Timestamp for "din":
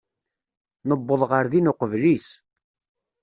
1.51-1.71